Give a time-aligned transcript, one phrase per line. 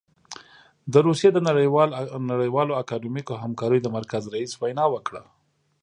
[0.93, 1.39] د روسيې د
[2.31, 5.23] نړیوالو اکاډمیکو همکاریو د مرکز رییس وینا وکړه.